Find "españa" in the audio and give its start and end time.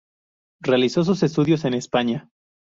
1.75-2.27